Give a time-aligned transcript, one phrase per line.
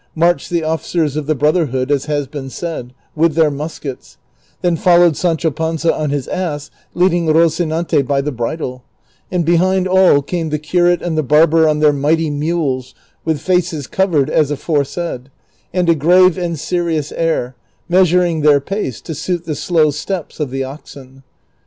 [0.15, 4.17] marched the officers of the Brotherhood, as has been said, with their muskets;
[4.61, 8.83] then followed Sancho Panza on his ass, leading Rocinante by the bridle;
[9.31, 12.95] and behind all came the curate and the barber on their mighty mules,
[13.25, 15.29] with faces covered, as afore said,
[15.71, 17.55] and a grave and serious air,
[17.87, 21.21] measuring their pace to suit the slow steps of the oxen.